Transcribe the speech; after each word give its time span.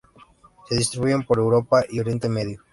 Se 0.67 0.73
distribuyen 0.77 1.21
por 1.23 1.37
Europa 1.37 1.83
y 1.87 1.99
Oriente 1.99 2.27
Medio. 2.27 2.63